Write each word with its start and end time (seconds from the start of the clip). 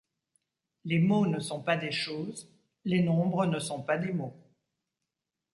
Les 0.83 0.97
mots 0.97 1.27
ne 1.27 1.39
sont 1.39 1.61
pas 1.61 1.77
des 1.77 1.91
choses: 1.91 2.49
les 2.85 3.03
nombres 3.03 3.45
ne 3.45 3.59
sont 3.59 3.83
pas 3.83 3.99
des 3.99 4.11
mots. 4.11 4.33